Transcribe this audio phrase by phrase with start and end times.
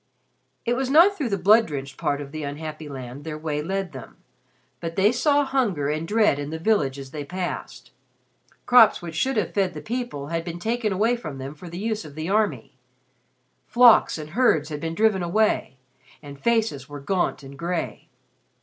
[0.65, 3.91] It was not through the blood drenched part of the unhappy land their way led
[3.91, 4.17] them,
[4.79, 7.91] but they saw hunger and dread in the villages they passed.
[8.65, 12.03] Crops which should have fed the people had been taken from them for the use
[12.03, 12.73] of the army;
[13.67, 15.77] flocks and herds had been driven away,
[16.23, 18.07] and faces were gaunt and gray.